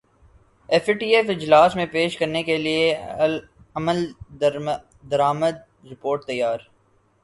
F 0.69 0.87
A 0.89 0.93
T 0.99 1.09
F 1.15 1.29
اجلاس 1.29 1.75
میں 1.75 1.85
پیش 1.91 2.17
کرنے 2.17 2.41
کیلئے 2.43 2.93
عملدرامد 3.75 5.55
رپورٹ 5.91 6.25
تیار 6.25 6.59